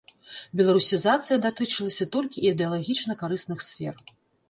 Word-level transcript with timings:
Беларусізацыя 0.61 1.37
датычылася 1.45 2.09
толькі 2.17 2.47
ідэалагічна 2.55 3.13
карысных 3.25 3.59
сфер. 3.71 3.93